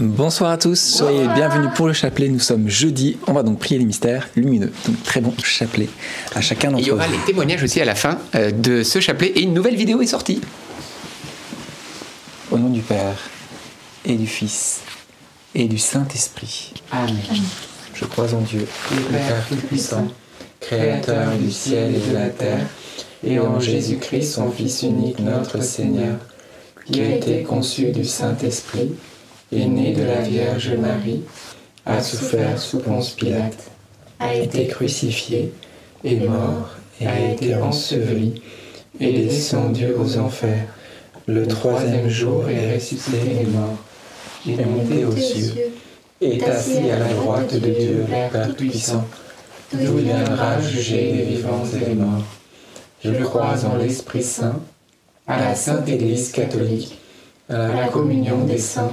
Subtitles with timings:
[0.00, 2.28] Bonsoir à tous, soyez bienvenus pour le chapelet.
[2.28, 4.70] Nous sommes jeudi, on va donc prier les mystères lumineux.
[4.86, 5.88] Donc très bon chapelet
[6.36, 7.14] à chacun d'entre Il y aura vous.
[7.14, 10.06] les témoignages aussi à la fin euh, de ce chapelet et une nouvelle vidéo est
[10.06, 10.40] sortie.
[12.52, 13.16] Au nom du Père
[14.04, 14.82] et du Fils
[15.56, 16.74] et du Saint-Esprit.
[16.92, 17.16] Amen.
[17.92, 20.06] Je crois en Dieu, Le Père Tout-Puissant,
[20.60, 22.64] Créateur du ciel et de la terre,
[23.24, 26.18] et en Jésus-Christ, son Fils unique, notre Seigneur,
[26.84, 28.92] qui a été conçu du Saint-Esprit,
[29.52, 31.22] est né de la Vierge Marie,
[31.86, 33.70] a souffert sous Ponce Pilate,
[34.20, 35.52] a été crucifié,
[36.04, 38.42] est mort, et a été enseveli,
[39.00, 40.66] et descendu aux enfers.
[41.26, 43.78] Le troisième jour est ressuscité des morts,
[44.46, 45.54] il est monté aux cieux,
[46.20, 49.04] est assis à la droite de Dieu, le Père Tout-Puissant,
[49.72, 52.24] d'où il viendra juger les vivants et les morts?
[53.04, 54.60] Je crois en l'Esprit Saint,
[55.26, 56.98] à la Sainte Église catholique,
[57.48, 58.92] à la communion des saints,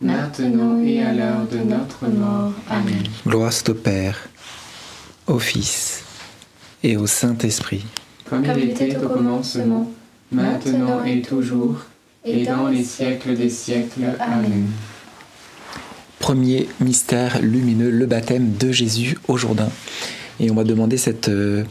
[0.00, 2.52] maintenant et à l'heure de notre mort.
[2.68, 3.02] Amen.
[3.26, 4.28] Gloire soit au Père,
[5.26, 6.02] au Fils
[6.82, 7.84] et au Saint-Esprit.
[8.28, 9.90] Comme il était au commencement,
[10.32, 11.84] maintenant et toujours,
[12.24, 14.04] et dans les siècles des siècles.
[14.20, 14.66] Amen.
[16.18, 19.70] Premier mystère lumineux, le baptême de Jésus au Jourdain.
[20.38, 21.64] Et on va demander cette euh,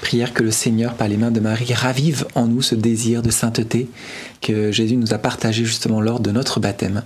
[0.00, 3.30] prière que le Seigneur, par les mains de Marie, ravive en nous ce désir de
[3.30, 3.88] sainteté
[4.40, 7.02] que Jésus nous a partagé justement lors de notre baptême.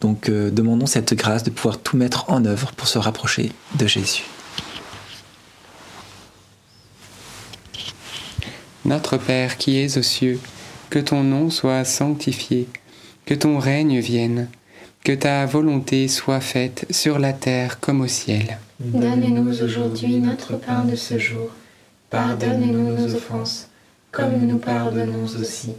[0.00, 3.86] Donc euh, demandons cette grâce de pouvoir tout mettre en œuvre pour se rapprocher de
[3.86, 4.24] Jésus.
[8.84, 10.38] Notre Père qui es aux cieux,
[10.90, 12.68] que ton nom soit sanctifié,
[13.24, 14.48] que ton règne vienne,
[15.02, 18.58] que ta volonté soit faite sur la terre comme au ciel.
[18.78, 21.50] Donne-nous aujourd'hui notre pain de ce jour.
[22.10, 23.68] Pardonne-nous nos offenses,
[24.12, 25.72] comme nous pardonnons aussi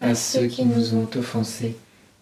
[0.00, 1.76] à ceux qui nous ont offensés.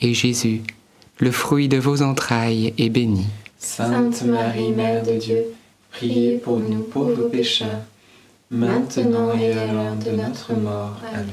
[0.00, 0.62] et Jésus,
[1.18, 3.26] le fruit de vos entrailles, est béni.
[3.58, 5.44] Sainte Marie, Mère de Dieu,
[5.94, 7.82] Priez pour nous pauvres pécheurs,
[8.50, 11.00] maintenant et à l'heure de notre mort.
[11.12, 11.28] Amen.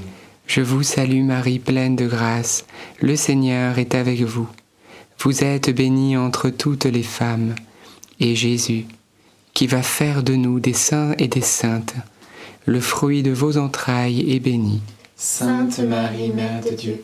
[0.45, 2.65] Je vous salue Marie, pleine de grâce,
[2.99, 4.47] le Seigneur est avec vous.
[5.17, 7.55] Vous êtes bénie entre toutes les femmes,
[8.19, 8.85] et Jésus,
[9.55, 11.95] qui va faire de nous des saints et des saintes,
[12.67, 14.79] le fruit de vos entrailles est béni.
[15.15, 17.03] Sainte Marie, Mère de Dieu,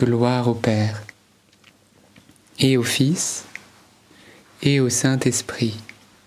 [0.00, 1.02] Gloire au Père,
[2.58, 3.44] et au Fils,
[4.60, 5.76] et au Saint-Esprit.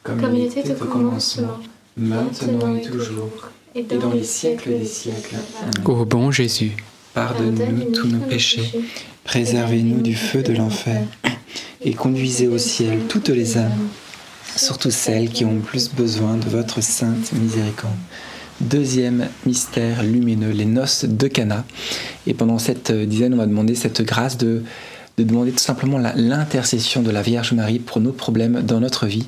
[0.03, 1.59] Comme, il était au commencement,
[1.97, 5.35] maintenant et toujours, et dans les siècles des siècles.
[5.61, 5.71] Amen.
[5.85, 6.77] Ô bon Jésus,
[7.13, 8.71] Pardonne-nous tous nos péchés,
[9.25, 11.03] préservez-nous du feu de l'enfer,
[11.81, 13.89] et conduisez au ciel toutes les âmes,
[14.55, 17.93] surtout celles qui ont le plus besoin de votre sainte miséricorde.
[18.59, 21.63] Deuxième mystère lumineux, les noces de Cana.
[22.25, 24.63] Et pendant cette dizaine, on va demander cette grâce de,
[25.17, 29.27] de demander tout simplement l'intercession de la Vierge Marie pour nos problèmes dans notre vie.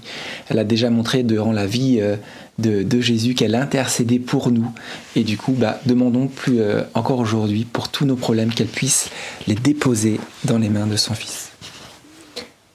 [0.50, 2.16] Elle a déjà montré durant la vie euh,
[2.60, 4.72] de, de Jésus qu'elle intercédait pour nous.
[5.16, 9.10] Et du coup, bah, demandons plus euh, encore aujourd'hui pour tous nos problèmes qu'elle puisse
[9.48, 11.49] les déposer dans les mains de son Fils.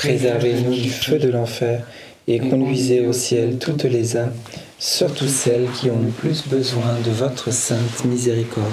[0.00, 1.86] Préservez-nous du feu de l'enfer
[2.26, 4.32] et conduisez au ciel toutes les âmes,
[4.78, 8.72] surtout celles qui ont le plus besoin de votre sainte miséricorde.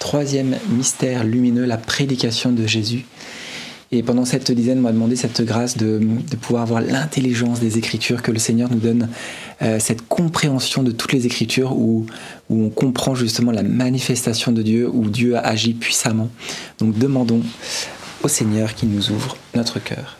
[0.00, 3.06] Troisième mystère lumineux, la prédication de Jésus.
[3.92, 7.78] Et pendant cette dizaine, on m'a demandé cette grâce de, de pouvoir avoir l'intelligence des
[7.78, 9.08] Écritures, que le Seigneur nous donne
[9.62, 12.06] euh, cette compréhension de toutes les Écritures où,
[12.48, 16.28] où on comprend justement la manifestation de Dieu, où Dieu a agi puissamment.
[16.80, 17.42] Donc demandons
[18.24, 20.19] au Seigneur qui nous ouvre notre cœur.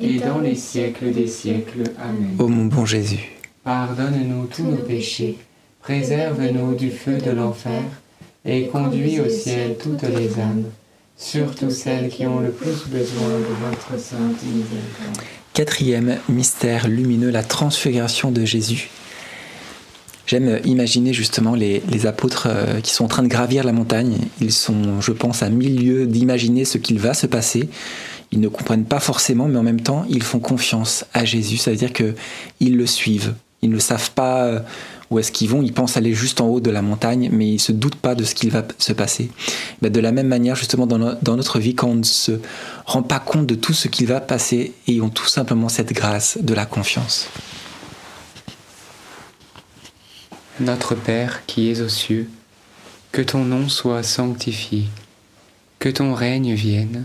[0.00, 1.84] et dans les siècles des siècles.
[1.98, 2.36] Amen.
[2.38, 3.30] Ô mon bon Jésus,
[3.64, 5.38] Pardonne-nous tous nos péchés,
[5.82, 7.82] préserve-nous du feu de l'enfer,
[8.44, 10.64] et conduis au ciel toutes les âmes,
[11.16, 15.26] surtout celles qui ont le plus besoin de votre sainte miséricorde.
[15.52, 18.88] quatrième mystère lumineux, la transfiguration de Jésus.
[20.26, 24.18] J'aime imaginer justement les, les apôtres euh, qui sont en train de gravir la montagne.
[24.40, 27.68] Ils sont, je pense, à mille lieues d'imaginer ce qu'il va se passer.
[28.32, 31.56] Ils ne comprennent pas forcément, mais en même temps, ils font confiance à Jésus.
[31.56, 33.34] Ça veut dire qu'ils le suivent.
[33.62, 34.60] Ils ne savent pas euh,
[35.10, 35.62] où est-ce qu'ils vont.
[35.62, 38.14] Ils pensent aller juste en haut de la montagne, mais ils ne se doutent pas
[38.14, 39.30] de ce qu'il va se passer.
[39.80, 42.32] Ben, de la même manière, justement, dans notre vie, quand on ne se
[42.84, 46.38] rend pas compte de tout ce qu'il va passer, et ont tout simplement cette grâce
[46.40, 47.28] de la confiance.
[50.58, 52.28] Notre Père qui es aux cieux,
[53.12, 54.84] que ton nom soit sanctifié,
[55.78, 57.04] que ton règne vienne,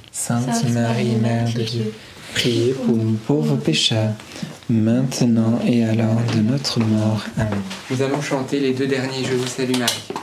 [0.11, 1.93] Sainte Marie, Mère de Dieu,
[2.33, 4.11] priez pour nous pauvres pécheurs,
[4.69, 7.23] maintenant et à l'heure de notre mort.
[7.37, 7.61] Amen.
[7.89, 10.20] Nous allons chanter les deux derniers Je vous salue Marie.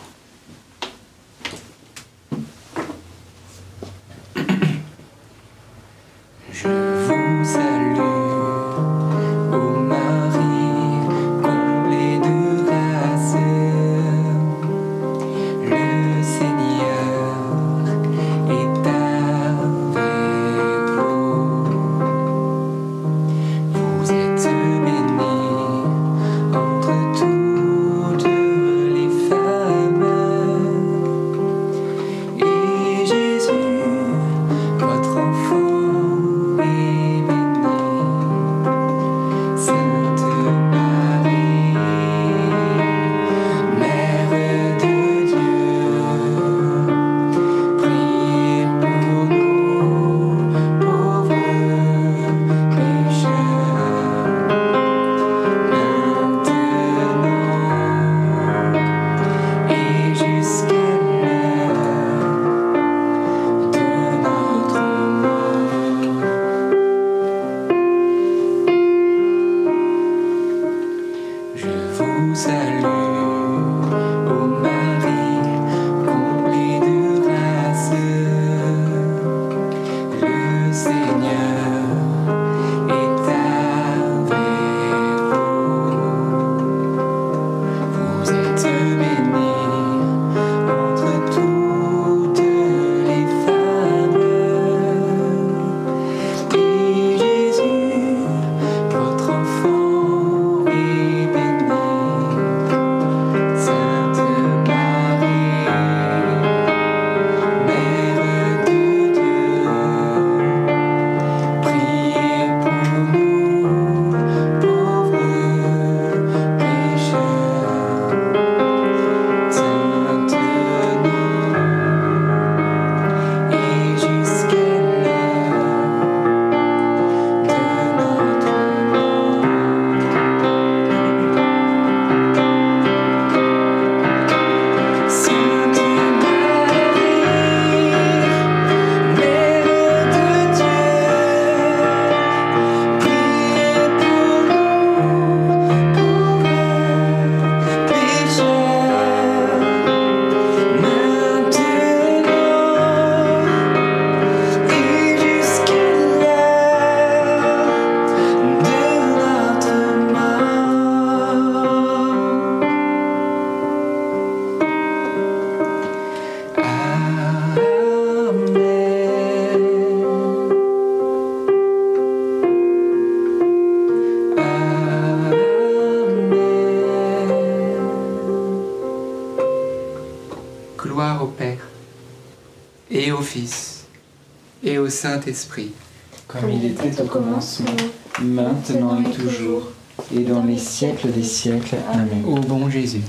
[188.52, 189.72] Maintenant et toujours,
[190.14, 191.76] et dans les siècles des siècles.
[191.92, 192.24] Amen.
[192.26, 193.02] Ô bon Jésus,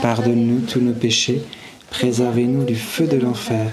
[0.00, 1.42] pardonne-nous tous nos péchés,
[1.90, 3.70] préservez-nous du feu de l'enfer,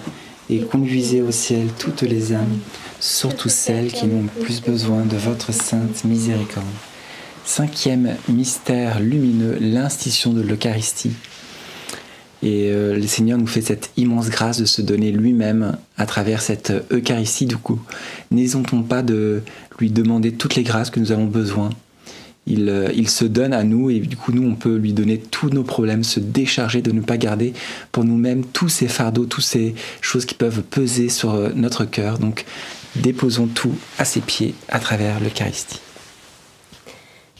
[0.49, 2.59] et conduisez au ciel toutes les âmes,
[2.99, 6.65] surtout celles qui n'ont plus besoin de votre sainte miséricorde.
[7.45, 11.13] Cinquième mystère lumineux, l'institution de l'Eucharistie.
[12.41, 16.41] Et euh, le Seigneur nous fait cette immense grâce de se donner lui-même à travers
[16.41, 17.45] cette Eucharistie.
[17.45, 17.79] Du coup,
[18.31, 19.41] n'hésitons pas de
[19.79, 21.69] lui demander toutes les grâces que nous avons besoin.
[22.47, 25.19] Il, euh, il, se donne à nous et du coup, nous, on peut lui donner
[25.19, 27.53] tous nos problèmes, se décharger de ne pas garder
[27.91, 32.17] pour nous-mêmes tous ces fardeaux, toutes ces choses qui peuvent peser sur euh, notre cœur.
[32.17, 32.45] Donc,
[32.95, 35.79] déposons tout à ses pieds à travers l'Eucharistie.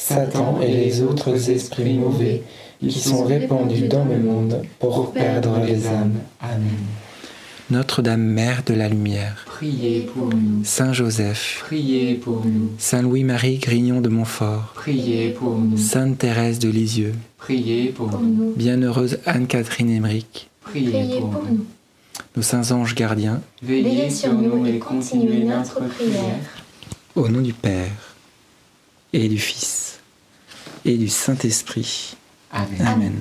[0.00, 2.42] Satan et les autres esprits mauvais
[2.80, 6.14] qui sont répandus dans le monde pour perdre les âmes.
[6.40, 6.68] Amen.
[7.70, 13.58] Notre-Dame Mère de la Lumière, Priez pour nous, Saint Joseph, priez pour nous, Saint Louis-Marie
[13.58, 19.90] Grignon de Montfort, priez pour nous, Sainte Thérèse de Lisieux, priez pour nous, Bienheureuse Anne-Catherine
[19.90, 21.64] Emmerich, priez pour nous.
[22.34, 26.40] nos saints anges gardiens, Veillez sur nous et continuez notre prière.
[27.14, 28.14] au nom du Père
[29.12, 29.79] et du Fils
[30.84, 32.16] et du Saint-Esprit.
[32.52, 32.86] Amen.
[32.86, 33.20] Amen.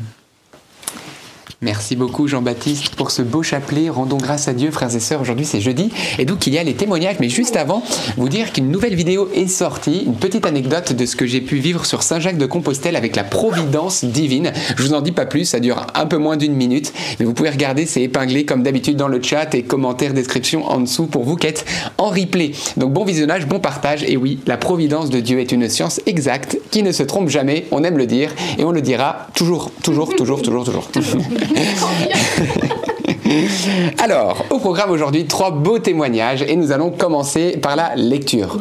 [1.62, 3.89] Merci beaucoup Jean-Baptiste pour ce beau chapelet.
[3.89, 5.19] Rendons grâce à Dieu, frères et sœurs.
[5.19, 7.17] Aujourd'hui c'est jeudi et donc il y a les témoignages.
[7.19, 7.84] Mais juste avant,
[8.15, 10.04] vous dire qu'une nouvelle vidéo est sortie.
[10.06, 13.26] Une petite anecdote de ce que j'ai pu vivre sur Saint-Jacques de Compostelle avec la
[13.26, 14.54] providence divine.
[14.78, 16.93] Je vous en dis pas plus, ça dure un peu moins d'une minute.
[17.19, 20.80] Mais vous pouvez regarder, c'est épinglé comme d'habitude dans le chat et commentaires, description en
[20.80, 21.65] dessous pour vous qui êtes
[21.98, 22.54] en replay.
[22.78, 24.06] Donc bon visionnage, bon partage.
[24.08, 27.65] Et oui, la providence de Dieu est une science exacte qui ne se trompe jamais.
[27.72, 31.22] On aime le dire et on le dira toujours, toujours, toujours, toujours, toujours.
[34.00, 38.60] Alors, au programme aujourd'hui, trois beaux témoignages et nous allons commencer par la lecture.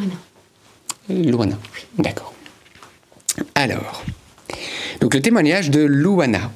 [1.09, 1.57] Louana.
[1.98, 2.33] D'accord.
[3.55, 4.03] Alors,
[5.01, 6.51] donc le témoignage de Louana.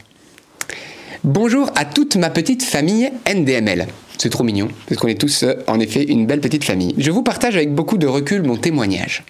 [1.25, 3.87] Bonjour à toute ma petite famille NDML.
[4.19, 6.95] C'est trop mignon, parce qu'on est tous euh, en effet une belle petite famille.
[6.99, 9.25] Je vous partage avec beaucoup de recul mon témoignage.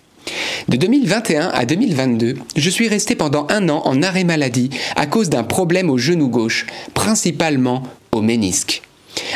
[0.69, 5.31] De 2021 à 2022, je suis resté pendant un an en arrêt maladie à cause
[5.31, 8.83] d'un problème au genou gauche, principalement au ménisque.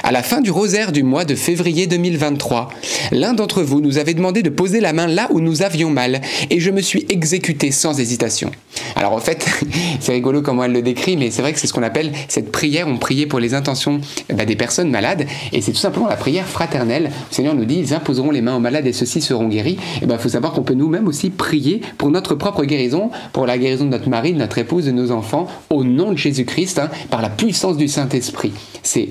[0.02, 2.68] À la fin du rosaire du mois de février 2023,
[3.12, 6.20] l'un d'entre vous nous avait demandé de poser la main là où nous avions mal
[6.50, 8.50] et je me suis exécuté sans hésitation.
[8.94, 9.46] Alors en fait,
[10.00, 12.52] c'est rigolo comment elle le décrit, mais c'est vrai que c'est ce qu'on appelle cette
[12.52, 12.88] prière.
[12.88, 14.00] On priait pour les intentions
[14.32, 17.10] bah, des personnes malades et c'est tout simplement la prière fraternelle.
[17.30, 19.78] Le Seigneur nous dit ils imposeront les mains aux malades et ceux-ci seront guéris.
[20.02, 23.46] Et ben il faut savoir qu'on peut nous-mêmes aussi prier pour notre propre guérison, pour
[23.46, 26.78] la guérison de notre mari, de notre épouse, de nos enfants, au nom de Jésus-Christ,
[26.78, 28.52] hein, par la puissance du Saint-Esprit.
[28.82, 29.10] C'est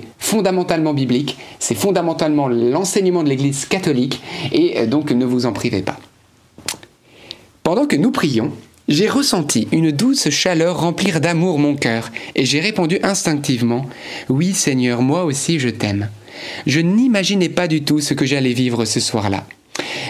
[0.55, 4.21] fondamentalement biblique, c'est fondamentalement l'enseignement de l'Église catholique
[4.53, 5.99] et euh, donc ne vous en privez pas.
[7.61, 8.53] Pendant que nous prions,
[8.87, 13.85] j'ai ressenti une douce chaleur remplir d'amour mon cœur, et j'ai répondu instinctivement
[14.29, 16.09] Oui, Seigneur, moi aussi je t'aime.
[16.65, 19.45] Je n'imaginais pas du tout ce que j'allais vivre ce soir-là.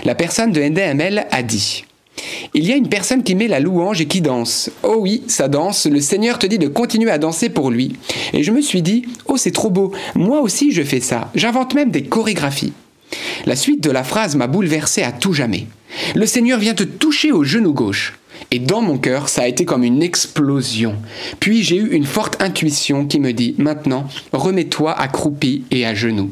[0.03, 1.84] La personne de NDML a dit
[2.53, 4.69] il y a une personne qui met la louange et qui danse.
[4.83, 7.93] Oh oui, ça danse, le Seigneur te dit de continuer à danser pour lui.
[8.33, 11.73] Et je me suis dit, oh c'est trop beau, moi aussi je fais ça, j'invente
[11.73, 12.73] même des chorégraphies.
[13.45, 15.67] La suite de la phrase m'a bouleversé à tout jamais.
[16.15, 18.13] Le Seigneur vient te toucher au genou gauche.
[18.51, 20.95] Et dans mon cœur, ça a été comme une explosion.
[21.39, 26.31] Puis j'ai eu une forte intuition qui me dit maintenant, remets-toi accroupi et à genoux.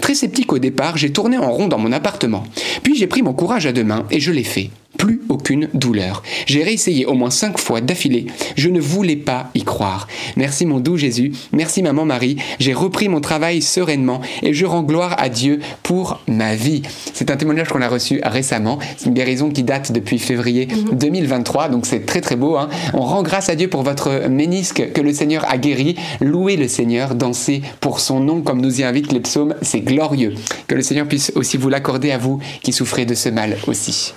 [0.00, 2.44] Très sceptique au départ, j'ai tourné en rond dans mon appartement.
[2.82, 6.22] Puis j'ai pris mon courage à deux mains et je l'ai fait plus aucune douleur.
[6.46, 8.26] J'ai réessayé au moins cinq fois d'affilée.
[8.56, 10.06] Je ne voulais pas y croire.
[10.36, 12.36] Merci mon doux Jésus, merci maman Marie.
[12.58, 16.82] J'ai repris mon travail sereinement et je rends gloire à Dieu pour ma vie.
[17.14, 18.78] C'est un témoignage qu'on a reçu récemment.
[18.96, 21.72] C'est une guérison qui date depuis février 2023, mhm.
[21.72, 22.56] donc c'est très très beau.
[22.56, 22.68] Hein.
[22.94, 25.96] On rend grâce à Dieu pour votre ménisque que le Seigneur a guéri.
[26.20, 29.54] Louez le Seigneur, dansez pour son nom comme nous y invitent les psaumes.
[29.62, 30.34] C'est glorieux.
[30.68, 34.14] Que le Seigneur puisse aussi vous l'accorder à vous qui souffrez de ce mal aussi.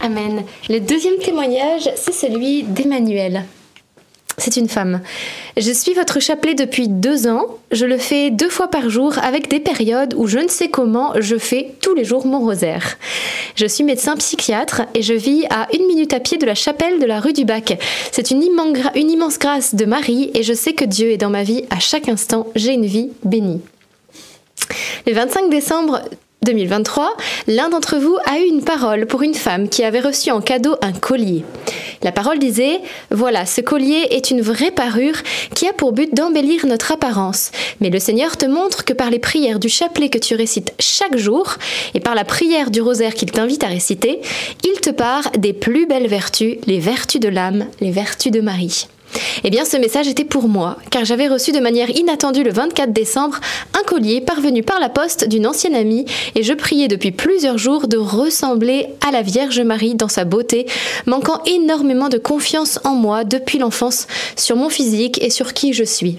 [0.00, 0.44] Amen.
[0.68, 3.44] Le deuxième témoignage, c'est celui d'Emmanuel.
[4.36, 5.00] C'est une femme.
[5.56, 7.46] Je suis votre chapelet depuis deux ans.
[7.70, 11.12] Je le fais deux fois par jour avec des périodes où je ne sais comment
[11.20, 12.98] je fais tous les jours mon rosaire.
[13.54, 16.98] Je suis médecin psychiatre et je vis à une minute à pied de la chapelle
[16.98, 17.78] de la rue du Bac.
[18.10, 18.42] C'est une,
[18.96, 21.78] une immense grâce de Marie et je sais que Dieu est dans ma vie à
[21.78, 22.48] chaque instant.
[22.56, 23.60] J'ai une vie bénie.
[25.06, 26.00] Le 25 décembre
[26.44, 27.16] 2023,
[27.48, 30.76] l'un d'entre vous a eu une parole pour une femme qui avait reçu en cadeau
[30.82, 31.44] un collier.
[32.02, 32.80] La parole disait
[33.10, 35.16] Voilà, ce collier est une vraie parure
[35.54, 37.50] qui a pour but d'embellir notre apparence.
[37.80, 41.16] Mais le Seigneur te montre que par les prières du chapelet que tu récites chaque
[41.16, 41.56] jour
[41.94, 44.20] et par la prière du rosaire qu'il t'invite à réciter,
[44.62, 48.86] il te part des plus belles vertus, les vertus de l'âme, les vertus de Marie.
[49.44, 52.92] Eh bien, ce message était pour moi, car j'avais reçu de manière inattendue le 24
[52.92, 53.40] décembre
[53.78, 57.88] un collier parvenu par la poste d'une ancienne amie, et je priais depuis plusieurs jours
[57.88, 60.66] de ressembler à la Vierge Marie dans sa beauté,
[61.06, 64.06] manquant énormément de confiance en moi depuis l'enfance
[64.36, 66.16] sur mon physique et sur qui je suis.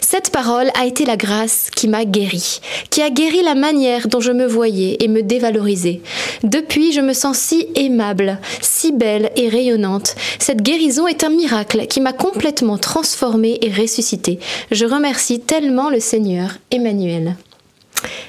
[0.00, 4.20] Cette parole a été la grâce qui m'a guéri, qui a guéri la manière dont
[4.20, 6.00] je me voyais et me dévalorisais.
[6.42, 10.14] Depuis, je me sens si aimable, si belle et rayonnante.
[10.38, 14.38] Cette guérison est un miracle qui m'a complètement transformée et ressuscitée.
[14.70, 17.36] Je remercie tellement le Seigneur, Emmanuel.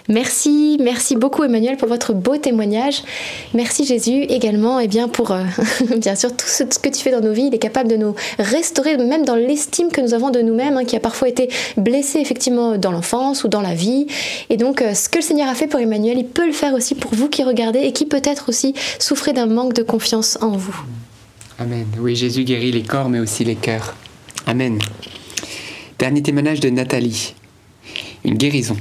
[0.10, 3.04] Merci, merci beaucoup Emmanuel pour votre beau témoignage.
[3.54, 5.44] Merci Jésus également et eh bien pour euh,
[5.98, 7.48] bien sûr tout ce, que tu fais dans nos vies.
[7.48, 10.86] Il est capable de nous restaurer même dans l'estime que nous avons de nous-mêmes, hein,
[10.86, 14.08] qui a parfois été blessé effectivement dans l'enfance ou dans la vie.
[14.50, 16.74] Et donc euh, ce que le Seigneur a fait pour Emmanuel, il peut le faire
[16.74, 20.52] aussi pour vous qui regardez et qui peut-être aussi souffrez d'un manque de confiance en
[20.52, 20.76] vous.
[21.60, 21.86] Amen.
[22.00, 23.96] Oui, Jésus guérit les corps mais aussi les cœurs.
[24.46, 24.80] Amen.
[26.00, 27.34] Dernier témoignage de Nathalie.
[28.26, 28.76] Une guérison.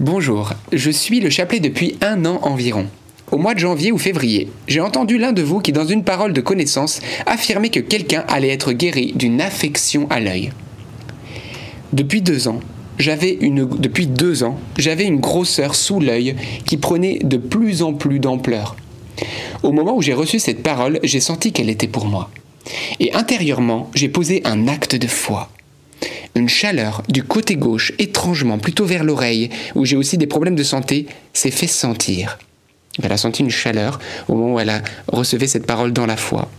[0.00, 2.86] Bonjour, je suis le chapelet depuis un an environ.
[3.30, 6.32] Au mois de janvier ou février, j'ai entendu l'un de vous qui, dans une parole
[6.32, 10.50] de connaissance, affirmait que quelqu'un allait être guéri d'une affection à l'œil.
[11.92, 12.60] Depuis deux ans,
[12.98, 17.92] j'avais une, depuis deux ans, j'avais une grosseur sous l'œil qui prenait de plus en
[17.92, 18.76] plus d'ampleur.
[19.62, 22.30] Au moment où j'ai reçu cette parole, j'ai senti qu'elle était pour moi.
[22.98, 25.50] Et intérieurement, j'ai posé un acte de foi.
[26.34, 30.62] Une chaleur du côté gauche, étrangement, plutôt vers l'oreille, où j'ai aussi des problèmes de
[30.62, 32.38] santé, s'est fait sentir.
[33.02, 36.16] Elle a senti une chaleur au moment où elle a reçu cette parole dans la
[36.16, 36.50] foi.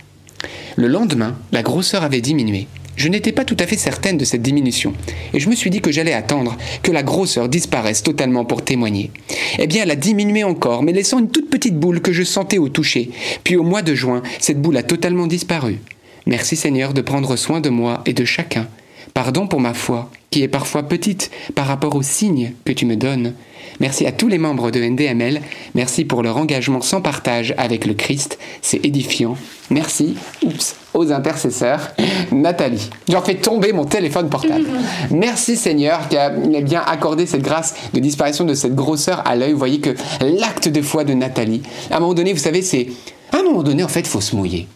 [0.76, 2.66] Le lendemain, la grosseur avait diminué.
[2.96, 4.92] Je n'étais pas tout à fait certaine de cette diminution,
[5.32, 9.10] et je me suis dit que j'allais attendre que la grosseur disparaisse totalement pour témoigner.
[9.58, 12.58] Eh bien, elle a diminué encore, mais laissant une toute petite boule que je sentais
[12.58, 13.10] au toucher.
[13.42, 15.80] Puis au mois de juin, cette boule a totalement disparu.
[16.26, 18.68] Merci Seigneur de prendre soin de moi et de chacun.
[19.14, 22.96] Pardon pour ma foi, qui est parfois petite par rapport aux signes que tu me
[22.96, 23.34] donnes.
[23.78, 25.40] Merci à tous les membres de NDML.
[25.76, 28.40] Merci pour leur engagement sans partage avec le Christ.
[28.60, 29.36] C'est édifiant.
[29.70, 31.92] Merci oups, aux intercesseurs.
[32.32, 32.90] Nathalie.
[33.08, 34.66] J'en fais tomber mon téléphone portable.
[35.12, 39.52] Merci Seigneur qui a bien accordé cette grâce de disparition de cette grosseur à l'œil.
[39.52, 41.62] Vous voyez que l'acte de foi de Nathalie,
[41.92, 42.88] à un moment donné, vous savez, c'est.
[43.30, 44.66] À un moment donné, en fait, il faut se mouiller.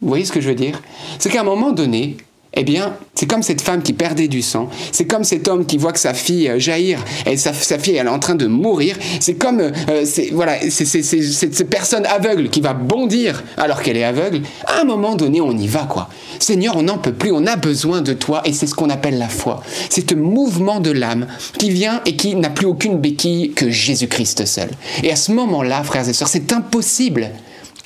[0.00, 0.80] Vous voyez ce que je veux dire?
[1.18, 2.16] C'est qu'à un moment donné,
[2.54, 5.76] eh bien, c'est comme cette femme qui perdait du sang, c'est comme cet homme qui
[5.76, 8.96] voit que sa fille euh, jaillir, et sa, fille elle est en train de mourir,
[9.20, 14.42] c'est comme euh, voilà, c'est cette personne aveugle qui va bondir alors qu'elle est aveugle.
[14.66, 16.08] À un moment donné, on y va quoi.
[16.38, 19.18] Seigneur, on n'en peut plus, on a besoin de toi, et c'est ce qu'on appelle
[19.18, 19.62] la foi.
[19.90, 21.26] C'est un mouvement de l'âme
[21.58, 24.70] qui vient et qui n'a plus aucune béquille que Jésus-Christ seul.
[25.02, 27.30] Et à ce moment-là, frères et sœurs, c'est impossible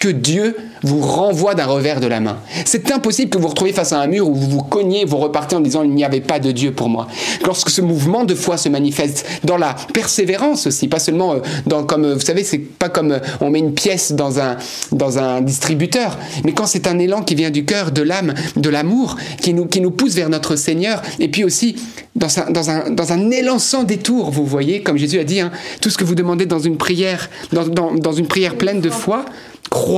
[0.02, 2.38] que Dieu vous renvoie d'un revers de la main.
[2.64, 5.18] C'est impossible que vous vous retrouviez face à un mur où vous vous cognez, vous
[5.18, 7.06] repartez en disant il n'y avait pas de Dieu pour moi.
[7.46, 11.84] Lorsque ce mouvement de foi se manifeste dans la persévérance aussi, pas seulement euh, dans
[11.84, 14.56] comme euh, vous savez, c'est pas comme euh, on met une pièce dans un
[14.90, 18.68] dans un distributeur, mais quand c'est un élan qui vient du cœur, de l'âme, de
[18.68, 21.76] l'amour, qui nous qui nous pousse vers notre Seigneur, et puis aussi
[22.16, 25.40] dans un, dans un, dans un élan sans détour, vous voyez, comme Jésus a dit,
[25.40, 28.80] hein, tout ce que vous demandez dans une prière, dans, dans, dans une prière pleine
[28.80, 29.24] de foi,
[29.70, 29.91] croyez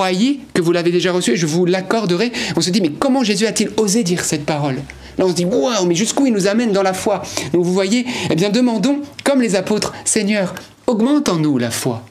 [0.55, 2.33] que vous l'avez déjà reçu et je vous l'accorderai.
[2.57, 4.77] On se dit, mais comment Jésus a-t-il osé dire cette parole?
[5.19, 7.23] Là, on se dit, waouh, mais jusqu'où il nous amène dans la foi?
[7.53, 10.55] Donc, vous voyez, eh bien, demandons, comme les apôtres, Seigneur,
[10.87, 12.05] augmente en nous la foi.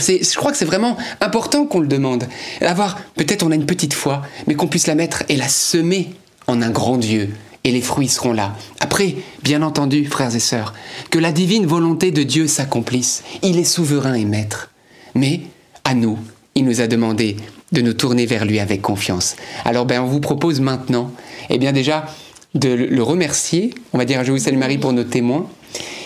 [0.00, 2.26] Je crois que c'est vraiment important qu'on le demande.
[2.60, 6.10] Avoir, peut-être on a une petite foi, mais qu'on puisse la mettre et la semer
[6.48, 7.30] en un grand Dieu.
[7.64, 8.54] Et les fruits seront là.
[8.80, 10.74] Après, bien entendu, frères et sœurs,
[11.10, 13.22] que la divine volonté de Dieu s'accomplisse.
[13.42, 14.70] Il est souverain et maître.
[15.14, 15.40] Mais,
[15.84, 16.18] à nous,
[16.56, 17.36] il nous a demandé
[17.70, 19.36] de nous tourner vers lui avec confiance.
[19.64, 21.12] Alors ben, on vous propose maintenant,
[21.50, 22.06] eh bien déjà,
[22.54, 23.74] de le remercier.
[23.92, 25.48] On va dire Je vous salue Marie pour nos témoins.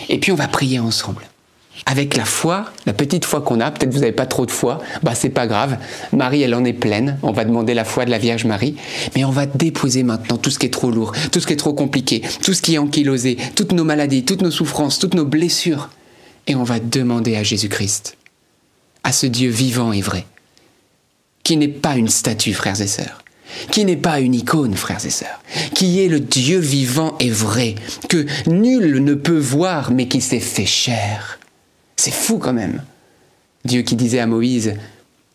[0.09, 1.25] Et puis on va prier ensemble.
[1.85, 4.79] Avec la foi, la petite foi qu'on a, peut-être vous n'avez pas trop de foi,
[5.01, 5.77] bah c'est pas grave.
[6.11, 7.17] Marie, elle en est pleine.
[7.23, 8.75] On va demander la foi de la Vierge Marie,
[9.15, 11.57] mais on va déposer maintenant tout ce qui est trop lourd, tout ce qui est
[11.57, 15.25] trop compliqué, tout ce qui est ankylosé, toutes nos maladies, toutes nos souffrances, toutes nos
[15.25, 15.89] blessures,
[16.45, 18.17] et on va demander à Jésus-Christ,
[19.03, 20.25] à ce Dieu vivant et vrai,
[21.43, 23.23] qui n'est pas une statue, frères et sœurs,
[23.71, 25.41] qui n'est pas une icône, frères et sœurs,
[25.73, 27.75] qui est le Dieu vivant et vrai,
[28.09, 31.39] que nul ne peut voir, mais qui s'est fait chair.
[31.95, 32.83] C'est fou quand même.
[33.65, 34.75] Dieu qui disait à Moïse,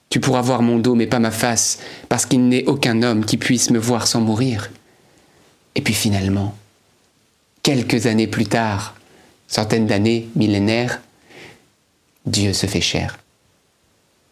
[0.08, 1.78] Tu pourras voir mon dos, mais pas ma face,
[2.08, 4.70] parce qu'il n'est aucun homme qui puisse me voir sans mourir.
[5.74, 6.54] Et puis finalement,
[7.62, 8.94] quelques années plus tard,
[9.48, 11.02] centaines d'années, millénaires,
[12.24, 13.18] Dieu se fait chair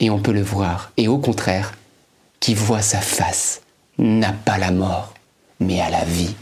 [0.00, 0.92] et on peut le voir.
[0.96, 1.72] Et au contraire,
[2.40, 3.62] qui voit sa face
[3.98, 5.14] n'a pas la mort,
[5.60, 6.34] mais a la vie.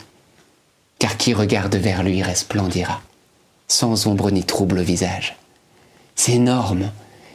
[0.98, 3.02] Car qui regarde vers lui resplendira,
[3.68, 5.36] sans ombre ni trouble au visage.
[6.14, 6.90] C'est énorme.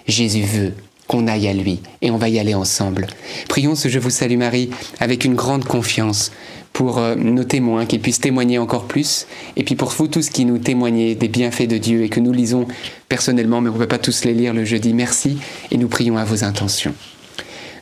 [0.07, 0.73] Jésus veut
[1.07, 3.07] qu'on aille à lui et on va y aller ensemble.
[3.47, 6.31] Prions ce Je vous salue Marie avec une grande confiance
[6.73, 10.45] pour euh, nos témoins, qu'ils puissent témoigner encore plus, et puis pour vous tous qui
[10.45, 12.67] nous témoignez des bienfaits de Dieu et que nous lisons
[13.09, 15.37] personnellement, mais on ne peut pas tous les lire le jeudi, merci,
[15.71, 16.93] et nous prions à vos intentions.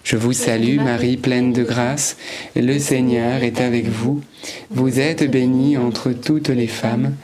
[0.04, 2.18] Je vous salue Marie, pleine de grâce,
[2.56, 4.22] le Seigneur est avec vous,
[4.70, 7.16] vous êtes bénie entre toutes les femmes,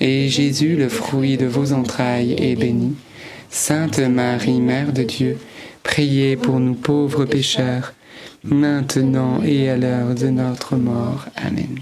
[0.00, 2.94] et Jésus, le fruit de vos entrailles, est béni.
[3.50, 5.38] Sainte Marie, Mère de Dieu,
[5.82, 7.92] priez pour nous pauvres pécheurs,
[8.50, 11.26] maintenant et à l'heure de notre mort.
[11.36, 11.78] Amen.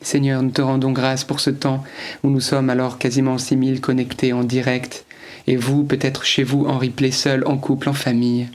[0.00, 1.82] Seigneur, nous te rendons grâce pour ce temps
[2.22, 5.04] où nous sommes alors quasiment 6000 connectés en direct,
[5.46, 8.48] et vous peut-être chez vous en replay seul, en couple, en famille.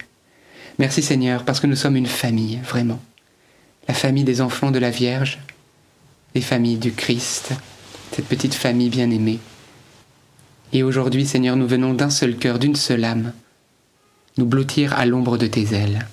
[0.79, 2.99] Merci Seigneur, parce que nous sommes une famille, vraiment.
[3.87, 5.39] La famille des enfants de la Vierge,
[6.35, 7.53] les familles du Christ,
[8.11, 9.39] cette petite famille bien-aimée.
[10.71, 13.33] Et aujourd'hui, Seigneur, nous venons d'un seul cœur, d'une seule âme,
[14.37, 16.07] nous blottir à l'ombre de tes ailes.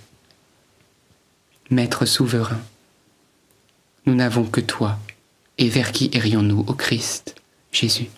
[1.73, 2.61] Maître souverain,
[4.05, 4.99] nous n'avons que toi,
[5.57, 7.37] et vers qui irions-nous, au Christ,
[7.71, 8.09] Jésus,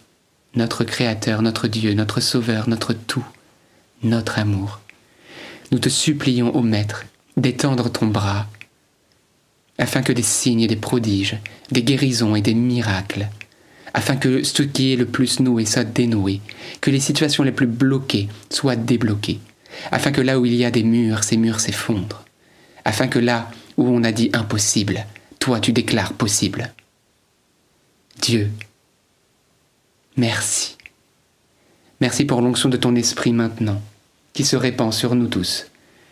[0.55, 3.27] notre Créateur, notre Dieu, notre Sauveur, notre tout,
[4.03, 4.81] notre amour.
[5.71, 7.05] Nous te supplions, ô Maître,
[7.37, 8.47] d'étendre ton bras,
[9.77, 11.37] afin que des signes et des prodiges,
[11.71, 13.29] des guérisons et des miracles,
[13.93, 16.41] afin que ce qui est le plus noué soit dénoué,
[16.81, 19.41] que les situations les plus bloquées soient débloquées,
[19.91, 22.25] afin que là où il y a des murs, ces murs s'effondrent,
[22.85, 25.07] afin que là où on a dit impossible,
[25.39, 26.73] toi tu déclares possible.
[28.21, 28.51] Dieu,
[30.17, 30.77] merci.
[32.01, 33.81] Merci pour l'onction de ton esprit maintenant,
[34.33, 35.67] qui se répand sur nous tous,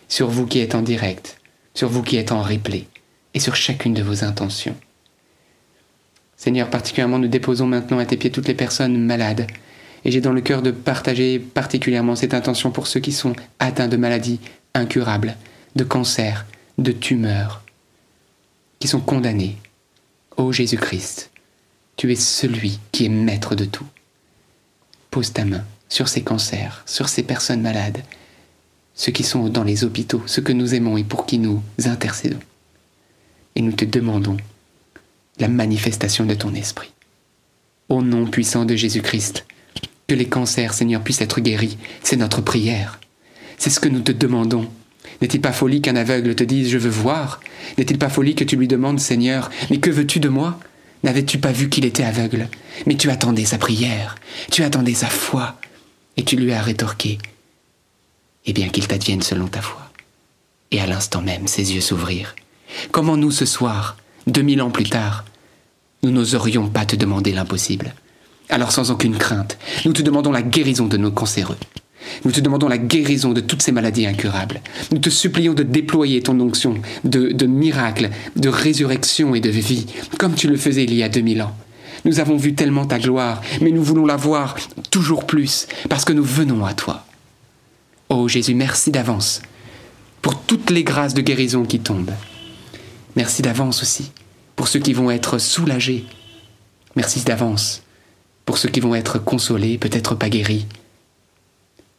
[0.08, 1.40] sur vous qui êtes en direct,
[1.74, 2.86] sur vous qui êtes en replay,
[3.34, 4.76] et sur chacune de vos intentions.
[6.36, 9.46] Seigneur, particulièrement nous déposons maintenant à tes pieds toutes les personnes malades,
[10.04, 13.88] et j'ai dans le cœur de partager particulièrement cette intention pour ceux qui sont atteints
[13.88, 14.40] de maladies
[14.74, 15.36] incurables,
[15.76, 16.46] de cancers,
[16.80, 17.62] de tumeurs,
[18.78, 19.56] qui sont condamnés.
[20.36, 21.30] Ô Jésus-Christ,
[21.96, 23.86] tu es celui qui est maître de tout.
[25.10, 28.02] Pose ta main sur ces cancers, sur ces personnes malades,
[28.94, 32.40] ceux qui sont dans les hôpitaux, ceux que nous aimons et pour qui nous intercédons.
[33.56, 34.38] Et nous te demandons
[35.38, 36.92] la manifestation de ton esprit.
[37.88, 39.46] Au nom puissant de Jésus-Christ,
[40.06, 43.00] que les cancers, Seigneur, puissent être guéris, c'est notre prière.
[43.58, 44.70] C'est ce que nous te demandons
[45.20, 47.40] n'est-il pas folie qu'un aveugle te dise⁇ Je veux voir?⁇
[47.78, 50.58] N'est-il pas folie que tu lui demandes⁇ Seigneur, mais que veux-tu de moi?⁇
[51.02, 52.48] N'avais-tu pas vu qu'il était aveugle?
[52.86, 54.16] Mais tu attendais sa prière,
[54.50, 55.58] tu attendais sa foi,
[56.16, 57.18] et tu lui as rétorqué⁇
[58.46, 59.90] Eh bien qu'il t'advienne selon ta foi.
[60.70, 62.34] Et à l'instant même, ses yeux s'ouvrirent.
[62.90, 63.96] Comment nous, ce soir,
[64.26, 65.24] deux mille ans plus tard,
[66.02, 67.94] nous n'oserions pas te demander l'impossible?
[68.48, 71.58] Alors sans aucune crainte, nous te demandons la guérison de nos cancéreux.
[72.24, 74.60] Nous te demandons la guérison de toutes ces maladies incurables.
[74.92, 76.74] Nous te supplions de déployer ton onction
[77.04, 79.86] de, miracles, de résurrection et de vie,
[80.18, 81.54] comme tu le faisais il y a deux mille ans.
[82.04, 84.56] Nous avons vu tellement ta gloire, mais nous voulons la voir
[84.90, 87.04] toujours plus, parce que nous venons à toi.
[88.08, 89.42] Oh Jésus, merci d'avance
[90.22, 92.12] pour toutes les grâces de guérison qui tombent.
[93.16, 94.12] Merci d'avance aussi
[94.56, 96.04] pour ceux qui vont être soulagés.
[96.96, 97.82] Merci d'avance
[98.44, 100.66] pour ceux qui vont être consolés, peut-être pas guéris,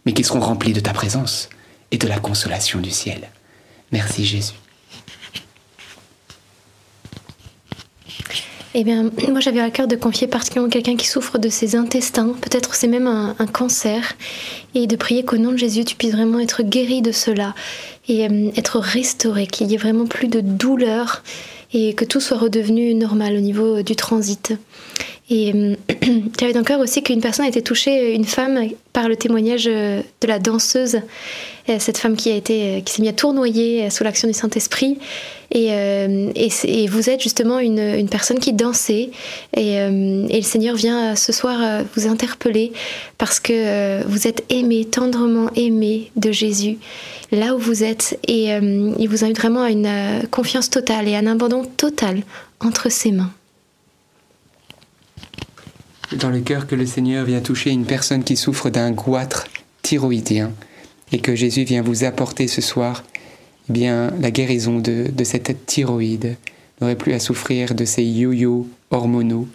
[0.06, 1.50] mais qui seront remplis de ta présence
[1.92, 3.30] et de la consolation du ciel.
[3.92, 4.54] Merci Jésus.
[8.74, 12.34] Eh bien, moi j'avais à cœur de confier particulièrement quelqu'un qui souffre de ses intestins,
[12.40, 14.14] peut-être c'est même un, cancer,
[14.76, 17.54] et de prier qu'au nom de Jésus tu puisses vraiment être guéri de cela
[18.08, 21.22] et euh, être restauré, qu'il y ait vraiment plus de douleur
[21.74, 24.54] et que tout soit redevenu normal au niveau du transit.
[25.30, 25.76] Et euh,
[26.40, 28.60] j'avais dans le cœur aussi qu'une personne a été touchée, une femme,
[28.92, 31.00] par le témoignage de la danseuse,
[31.70, 34.98] euh, cette femme qui qui s'est mise à tournoyer sous l'action du Saint-Esprit.
[35.52, 39.10] Et, et, vous êtes justement une, personne qui dansait.
[39.56, 42.72] Et, et, le Seigneur vient ce soir vous interpeller
[43.18, 46.78] parce que vous êtes aimé, tendrement aimé de Jésus
[47.32, 51.20] là où vous êtes et il vous invite vraiment à une confiance totale et à
[51.20, 52.24] un abandon total
[52.62, 53.32] entre ses mains
[56.16, 59.48] dans le cœur que le Seigneur vient toucher une personne qui souffre d'un goitre
[59.82, 60.52] thyroïdien
[61.12, 63.04] et que Jésus vient vous apporter ce soir
[63.72, 66.36] bien la guérison de, de cette thyroïde,
[66.80, 69.48] n'aurait plus à souffrir de ces yo-yo hormonaux.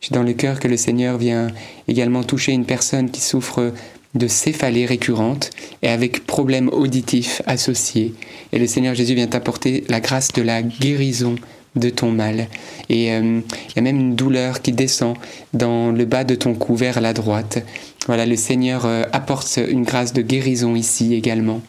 [0.00, 1.48] J'ai dans le cœur que le Seigneur vient
[1.86, 3.72] également toucher une personne qui souffre
[4.14, 5.50] de céphalées récurrentes
[5.82, 8.14] et avec problèmes auditifs associés.
[8.52, 11.36] Et le Seigneur Jésus vient t'apporter la grâce de la guérison
[11.76, 12.48] de ton mal.
[12.90, 15.16] Et euh, il y a même une douleur qui descend
[15.54, 17.64] dans le bas de ton cou vers la droite.
[18.06, 21.62] Voilà, le Seigneur euh, apporte une grâce de guérison ici également.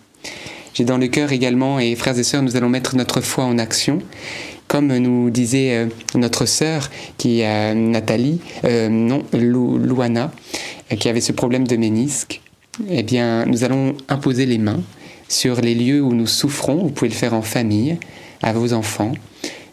[0.73, 3.57] J'ai dans le cœur également, et frères et sœurs, nous allons mettre notre foi en
[3.57, 3.99] action.
[4.67, 10.31] Comme nous disait euh, notre sœur, qui est Nathalie, non, Louana,
[10.97, 12.41] qui avait ce problème de ménisque,
[12.89, 14.81] eh bien, nous allons imposer les mains
[15.29, 16.77] sur les lieux où nous souffrons.
[16.77, 17.97] Vous pouvez le faire en famille,
[18.43, 19.13] à vos enfants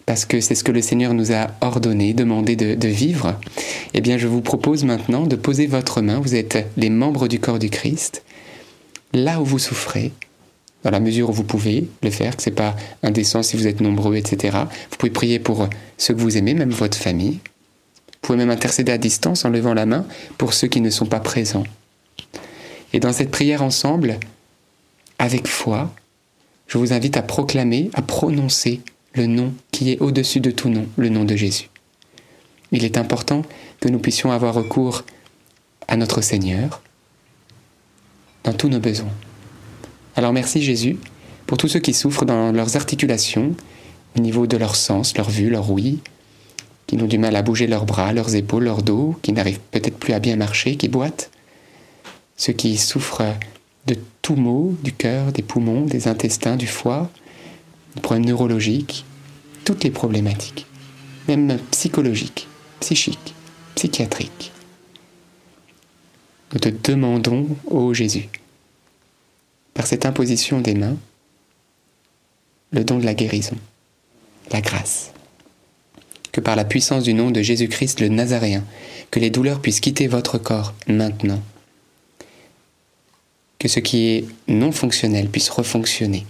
[0.06, 3.38] parce que c'est ce que le Seigneur nous a ordonné, demandé de, de, vivre,
[3.94, 7.38] eh bien je vous propose maintenant de poser votre main, vous êtes les membres du
[7.38, 8.24] corps du Christ,
[9.12, 10.10] là où vous souffrez,
[10.84, 13.66] dans la mesure où vous pouvez le faire, que ce n'est pas indécent si vous
[13.66, 14.58] êtes nombreux, etc.
[14.90, 15.68] Vous pouvez prier pour
[15.98, 17.40] ceux que vous aimez, même votre famille.
[18.12, 20.06] Vous pouvez même intercéder à distance en levant la main
[20.38, 21.64] pour ceux qui ne sont pas présents.
[22.92, 24.18] Et dans cette prière ensemble,
[25.18, 25.92] avec foi,
[26.66, 28.80] je vous invite à proclamer, à prononcer
[29.14, 31.68] le nom qui est au-dessus de tout nom, le nom de Jésus.
[32.72, 33.42] Il est important
[33.80, 35.04] que nous puissions avoir recours
[35.88, 36.80] à notre Seigneur
[38.44, 39.12] dans tous nos besoins.
[40.16, 40.98] Alors merci Jésus
[41.46, 43.54] pour tous ceux qui souffrent dans leurs articulations,
[44.16, 45.98] au niveau de leur sens, leur vue, leur ouïe,
[46.86, 49.96] qui ont du mal à bouger leurs bras, leurs épaules, leur dos, qui n'arrivent peut-être
[49.96, 51.30] plus à bien marcher, qui boitent.
[52.36, 53.34] Ceux qui souffrent
[53.86, 57.10] de tout maux du cœur, des poumons, des intestins, du foie,
[57.94, 59.04] des problèmes neurologiques,
[59.64, 60.66] toutes les problématiques,
[61.28, 62.48] même psychologiques,
[62.80, 63.34] psychiques,
[63.74, 64.52] psychiatriques.
[66.52, 68.28] Nous te demandons, ô Jésus,
[69.74, 70.96] par cette imposition des mains,
[72.72, 73.56] le don de la guérison,
[74.50, 75.12] la grâce.
[76.32, 78.64] Que par la puissance du nom de Jésus-Christ le Nazaréen,
[79.10, 81.42] que les douleurs puissent quitter votre corps maintenant.
[83.58, 86.24] Que ce qui est non fonctionnel puisse refonctionner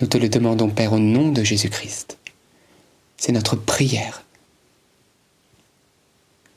[0.00, 2.18] nous te le demandons, Père, au nom de Jésus-Christ.
[3.16, 4.22] C'est notre prière.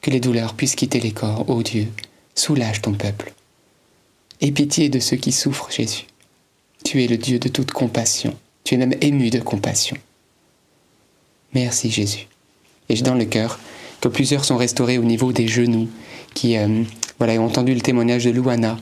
[0.02, 1.88] Que les douleurs puissent quitter les corps, ô Dieu.
[2.36, 3.34] Soulage ton peuple.
[4.42, 6.06] Aie pitié de ceux qui souffrent, Jésus.
[6.84, 8.36] Tu es le Dieu de toute compassion.
[8.64, 9.98] Tu es même ému de compassion.
[11.54, 12.28] Merci, Jésus.
[12.90, 13.60] Et j'ai dans le cœur
[14.02, 15.88] que plusieurs sont restaurés au niveau des genoux,
[16.34, 16.84] qui euh,
[17.20, 18.78] voilà, ont entendu le témoignage de Louana,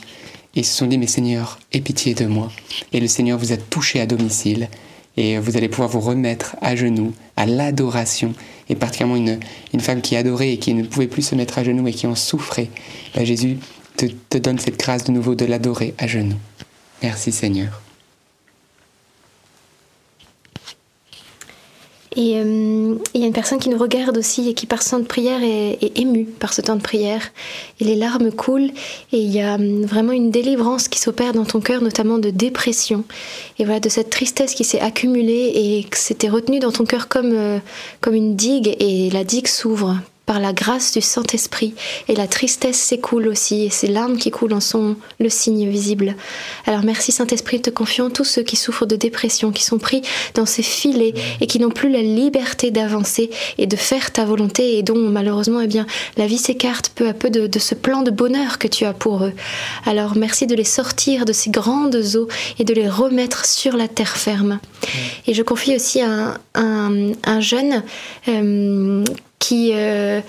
[0.55, 2.51] ils se sont dit, mais Seigneur, aie pitié de moi.
[2.93, 4.69] Et le Seigneur vous a touché à domicile
[5.17, 8.33] et vous allez pouvoir vous remettre à genoux, à l'adoration,
[8.69, 9.39] et particulièrement une,
[9.73, 12.07] une femme qui adorait et qui ne pouvait plus se mettre à genoux et qui
[12.07, 12.69] en souffrait.
[13.13, 13.57] Bah, Jésus
[14.07, 16.37] te, donne cette grâce de nouveau de l'adorer à genoux.
[17.01, 17.81] Merci Seigneur.
[22.15, 24.89] Et euh, il y a une personne qui nous regarde aussi et qui par ce
[24.89, 27.21] temps de prière est, émue par ce temps de prière.
[27.79, 28.71] Et les larmes coulent
[29.13, 32.31] et il y a hum, vraiment une délivrance qui s'opère dans ton cœur, notamment de
[32.31, 33.05] dépression.
[33.59, 37.09] Et voilà, de cette tristesse qui s'est accumulée et que s'était retenue dans ton cœur
[37.09, 37.59] comme, euh,
[38.01, 39.95] comme une digue et la digue s'ouvre
[40.29, 41.73] par la grâce du Saint-Esprit.
[42.07, 46.15] Et la tristesse s'écoule aussi, et ces larmes qui coulent en sont le signe visible.
[46.67, 50.03] Alors merci Saint-Esprit, te confions tous ceux qui souffrent de dépression, qui sont pris
[50.35, 54.77] dans ces filets et qui n'ont plus la liberté d'avancer et de faire ta volonté,
[54.77, 58.11] et dont malheureusement eh bien, la vie s'écarte peu à peu de, ce plan de
[58.11, 59.33] bonheur que tu as pour eux.
[59.87, 62.27] Alors merci de les sortir de ces grandes eaux
[62.59, 64.59] et de les remettre sur la terre ferme.
[65.25, 67.83] Et je confie aussi à un, un, un jeune
[68.27, 69.03] euh,
[69.39, 70.21] qui, euh,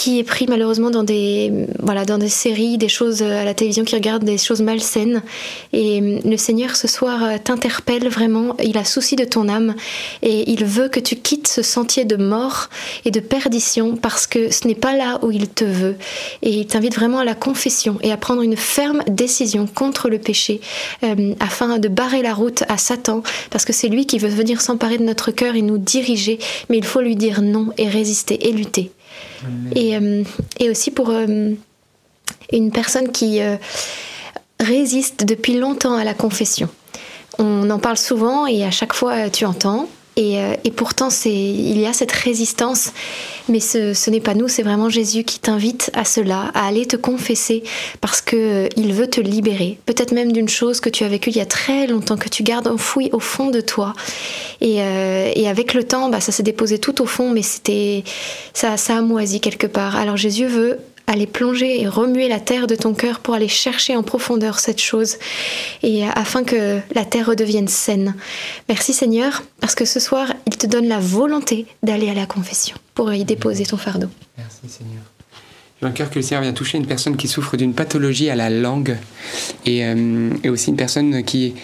[0.00, 3.84] qui est pris malheureusement dans des, voilà, dans des séries, des choses à la télévision,
[3.84, 5.20] qui regarde des choses malsaines.
[5.74, 9.74] Et le Seigneur ce soir t'interpelle vraiment, il a souci de ton âme
[10.22, 12.70] et il veut que tu quittes ce sentier de mort
[13.04, 15.96] et de perdition parce que ce n'est pas là où il te veut.
[16.40, 20.18] Et il t'invite vraiment à la confession et à prendre une ferme décision contre le
[20.18, 20.62] péché
[21.02, 24.62] euh, afin de barrer la route à Satan parce que c'est lui qui veut venir
[24.62, 26.38] s'emparer de notre cœur et nous diriger,
[26.70, 28.92] mais il faut lui dire non et résister et lutter.
[29.74, 30.22] Et, euh,
[30.58, 31.52] et, aussi pour euh,
[32.52, 33.56] une personne qui euh,
[34.58, 36.68] résiste depuis longtemps à la confession.
[37.38, 39.88] On en parle souvent et à chaque fois tu entends.
[40.16, 42.92] Et, et pourtant, il y a cette résistance,
[43.48, 46.84] mais ce, ce n'est pas nous, c'est vraiment Jésus qui t'invite à cela, à aller
[46.84, 47.62] te confesser,
[48.02, 49.78] parce que il veut te libérer.
[49.86, 52.42] Peut-être même d'une chose que tu as vécue il y a très longtemps, que tu
[52.42, 53.94] gardes enfouie au fond de toi.
[54.60, 58.04] Et, euh, et avec le temps, bah, ça s'est déposé tout au fond, mais c'était
[58.52, 59.96] ça, a moisi quelque part.
[59.96, 63.96] Alors Jésus veut aller plonger et remuer la terre de ton cœur pour aller chercher
[63.96, 65.16] en profondeur cette chose
[65.82, 68.14] et afin que la terre redevienne saine.
[68.68, 72.76] Merci Seigneur parce que ce soir, il te donne la volonté d'aller à la confession
[72.94, 74.08] pour y déposer ton fardeau.
[74.38, 75.02] Merci Seigneur.
[75.80, 78.36] J'ai un cœur que le Seigneur vient toucher une personne qui souffre d'une pathologie à
[78.36, 78.96] la langue
[79.64, 81.54] et, euh, aussi une personne qui,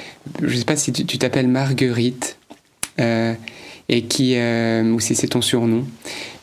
[0.41, 2.46] je ne sais pas si tu t'appelles Marguerite, euh,
[2.99, 5.85] et qui, euh, ou si c'est ton surnom,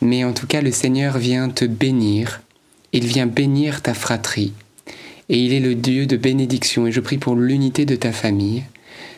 [0.02, 2.42] mais en tout cas le Seigneur vient te bénir
[2.94, 4.54] il vient bénir ta fratrie.
[5.28, 6.86] Et il est le Dieu de bénédiction.
[6.88, 8.64] Et je prie pour l'unité de ta famille,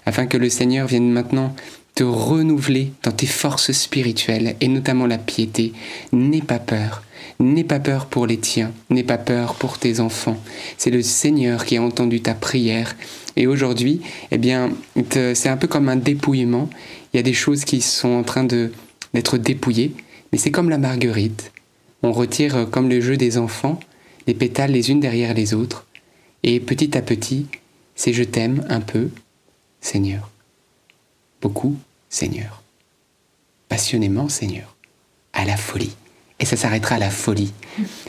[0.06, 1.54] afin que le Seigneur vienne maintenant
[1.94, 5.74] te renouveler dans tes forces spirituelles, et notamment la piété.
[6.14, 7.04] N'aie pas peur.
[7.40, 10.38] N'aie pas peur pour les tiens, n'aie pas peur pour tes enfants.
[10.78, 12.96] C'est le Seigneur qui a entendu ta prière.
[13.36, 14.00] Et aujourd'hui,
[14.32, 14.72] eh bien,
[15.12, 16.70] c'est un peu comme un dépouillement.
[17.16, 19.96] Il y a des choses qui sont en train d'être dépouillées,
[20.34, 21.54] mais c'est comme la marguerite.
[22.04, 23.80] On retire, euh, comme le jeu des enfants,
[24.28, 25.88] les pétales les unes derrière les autres,
[26.44, 27.46] et petit à petit,
[27.96, 29.08] c'est je t'aime un peu,
[29.80, 30.30] Seigneur.
[31.42, 31.78] Beaucoup,
[32.10, 32.62] Seigneur.
[33.70, 34.76] Passionnément, Seigneur.
[35.32, 35.96] À la folie.
[36.40, 37.54] Et ça s'arrêtera à la folie.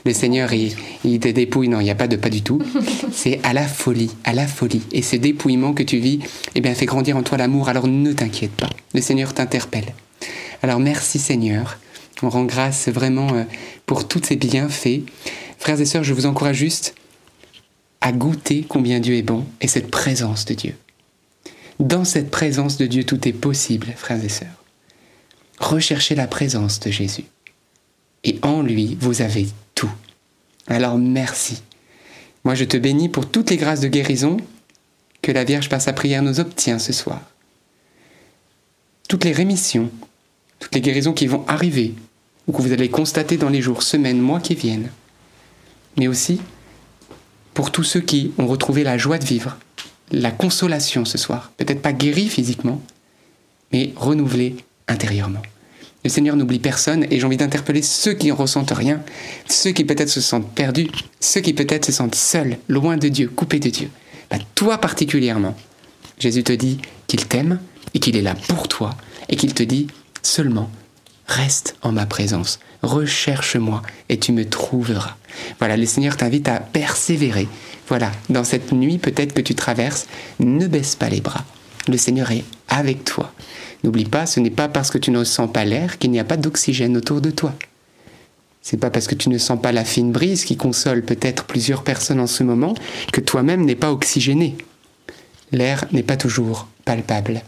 [0.04, 0.74] Le Seigneur, il,
[1.04, 1.68] il te dépouille.
[1.68, 2.60] Non, il n'y a pas de pas du tout.
[3.12, 4.82] C'est à la folie, à la folie.
[4.92, 6.18] Et ce dépouillement que tu vis,
[6.54, 7.68] eh bien, fait grandir en toi l'amour.
[7.68, 8.70] Alors ne t'inquiète pas.
[8.94, 9.94] Le Seigneur t'interpelle.
[10.62, 11.78] Alors merci Seigneur
[12.22, 13.44] on rend grâce vraiment euh,
[13.84, 15.02] pour tous ces bienfaits.
[15.58, 16.94] Frères et sœurs, je vous encourage juste
[18.00, 20.74] à goûter combien Dieu est bon et cette présence de Dieu.
[21.78, 24.64] Dans cette présence de Dieu, tout est possible, frères et sœurs.
[25.58, 27.24] Recherchez la présence de Jésus.
[28.26, 29.90] Et en lui, vous avez tout.
[30.66, 31.62] Alors merci.
[32.44, 34.36] Moi, je te bénis pour toutes les grâces de guérison
[35.22, 37.20] que la Vierge par sa prière nous obtient ce soir.
[39.08, 39.90] Toutes les rémissions,
[40.58, 41.94] toutes les guérisons qui vont arriver,
[42.46, 44.90] ou que vous allez constater dans les jours, semaines, mois qui viennent,
[45.96, 46.40] mais aussi
[47.54, 49.56] pour tous ceux qui ont retrouvé la joie de vivre,
[50.10, 52.82] la consolation ce soir, peut-être pas guéris physiquement,
[53.72, 54.56] mais renouvelés
[54.88, 55.42] intérieurement.
[56.06, 59.02] Le Seigneur n'oublie personne et j'ai envie d'interpeller ceux qui ne ressentent rien,
[59.48, 60.86] ceux qui peut-être se sentent perdus,
[61.18, 63.90] ceux qui peut-être se sentent seuls, loin de Dieu, coupés de Dieu.
[64.30, 65.56] Bah, toi particulièrement,
[66.20, 66.78] Jésus te dit
[67.08, 67.58] qu'il t'aime
[67.92, 68.94] et qu'il est là pour toi
[69.28, 69.88] et qu'il te dit
[70.22, 70.70] seulement
[71.26, 75.16] reste en ma présence, recherche-moi et tu me trouveras.
[75.58, 77.48] Voilà, le Seigneur t'invite à persévérer.
[77.88, 80.06] Voilà, dans cette nuit peut-être que tu traverses,
[80.38, 81.44] ne baisse pas les bras.
[81.88, 83.32] Le Seigneur est avec toi.
[83.84, 86.24] N'oublie pas, ce n'est pas parce que tu ne sens pas l'air qu'il n'y a
[86.24, 87.54] pas d'oxygène autour de toi.
[88.62, 91.84] C'est pas parce que tu ne sens pas la fine brise qui console peut-être plusieurs
[91.84, 92.74] personnes en ce moment
[93.12, 94.56] que toi-même n'es pas oxygéné.
[95.52, 97.42] L'air n'est pas toujours palpable.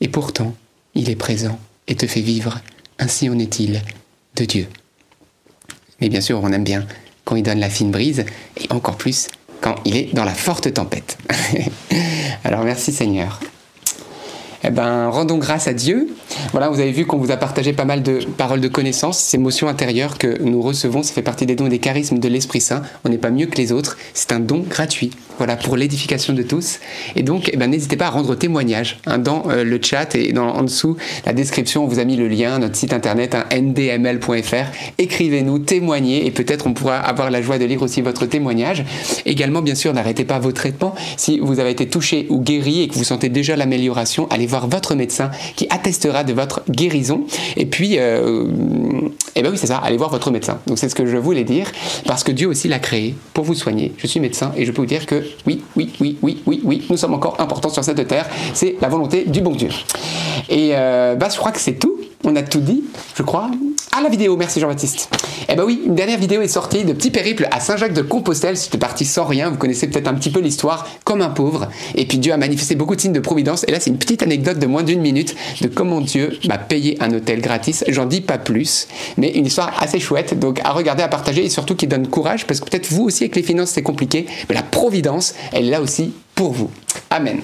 [0.00, 0.54] Et pourtant,
[0.94, 1.58] il est présent
[1.88, 2.60] et te fait vivre
[2.98, 3.80] ainsi en est-il
[4.36, 4.68] de Dieu.
[6.00, 6.86] Mais bien sûr, on aime bien
[7.24, 8.24] quand il donne la fine brise,
[8.60, 9.28] et encore plus
[9.60, 11.16] quand il est dans la forte tempête.
[12.44, 13.40] Alors merci Seigneur.
[14.64, 16.14] Eh ben, rendons grâce à Dieu
[16.52, 19.36] Voilà, vous avez vu qu'on vous a partagé pas mal de paroles de connaissances, ces
[19.36, 22.60] émotions intérieures que nous recevons, ça fait partie des dons et des charismes de l'Esprit
[22.60, 22.82] Saint.
[23.04, 26.42] On n'est pas mieux que les autres, c'est un don gratuit, voilà, pour l'édification de
[26.42, 26.78] tous.
[27.16, 30.32] Et donc, eh ben, n'hésitez pas à rendre témoignage hein, dans euh, le chat et
[30.32, 33.44] dans, en dessous la description, on vous a mis le lien, notre site internet, hein,
[33.54, 34.66] ndml.fr.
[34.98, 38.84] Écrivez-nous, témoignez et peut-être on pourra avoir la joie de lire aussi votre témoignage.
[39.26, 40.94] Également, bien sûr, n'arrêtez pas vos traitements.
[41.16, 44.68] Si vous avez été touché ou guéri et que vous sentez déjà l'amélioration, allez voir
[44.68, 47.24] votre médecin qui attestera de votre guérison.
[47.56, 48.46] Et puis, euh,
[49.34, 50.58] eh ben oui, c'est ça, allez voir votre médecin.
[50.66, 51.70] Donc c'est ce que je voulais dire,
[52.06, 53.92] parce que Dieu aussi l'a créé pour vous soigner.
[53.96, 56.86] Je suis médecin et je peux vous dire que oui, oui, oui, oui, oui, oui,
[56.90, 58.28] nous sommes encore importants sur cette terre.
[58.54, 59.70] C'est la volonté du bon Dieu.
[60.48, 61.96] Et euh, bah, je crois que c'est tout.
[62.24, 62.84] On a tout dit,
[63.16, 63.50] je crois.
[63.90, 65.10] Ah, la vidéo, merci Jean-Baptiste.
[65.48, 68.56] Eh ben oui, une dernière vidéo est sortie de Petit Périple à Saint-Jacques de Compostelle.
[68.56, 71.68] C'était parti sans rien, vous connaissez peut-être un petit peu l'histoire, comme un pauvre.
[71.94, 73.64] Et puis Dieu a manifesté beaucoup de signes de providence.
[73.66, 76.96] Et là, c'est une petite anecdote de moins d'une minute de comment Dieu m'a payé
[77.00, 77.84] un hôtel gratis.
[77.88, 81.50] J'en dis pas plus, mais une histoire assez chouette, donc à regarder, à partager et
[81.50, 84.54] surtout qui donne courage, parce que peut-être vous aussi avec les finances c'est compliqué, mais
[84.54, 86.70] la providence, elle est là aussi pour vous.
[87.10, 87.42] Amen.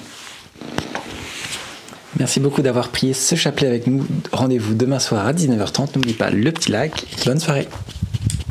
[2.19, 4.05] Merci beaucoup d'avoir prié ce chapelet avec nous.
[4.33, 5.95] Rendez-vous demain soir à 19h30.
[5.95, 7.07] N'oubliez pas le petit like.
[7.25, 7.67] Bonne soirée.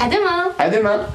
[0.01, 1.07] À demain À demain.